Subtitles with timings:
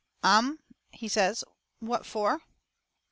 [0.23, 0.57] "Um!"
[0.89, 1.43] he says,
[1.77, 2.41] "What for?"